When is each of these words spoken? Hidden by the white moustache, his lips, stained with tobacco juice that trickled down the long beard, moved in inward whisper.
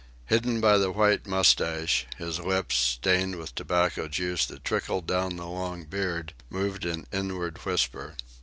Hidden 0.25 0.61
by 0.61 0.79
the 0.79 0.91
white 0.91 1.27
moustache, 1.27 2.07
his 2.17 2.39
lips, 2.39 2.75
stained 2.75 3.35
with 3.35 3.53
tobacco 3.53 4.07
juice 4.07 4.47
that 4.47 4.63
trickled 4.63 5.05
down 5.05 5.35
the 5.35 5.45
long 5.45 5.83
beard, 5.83 6.33
moved 6.49 6.85
in 6.87 7.05
inward 7.11 7.63
whisper. 7.65 8.15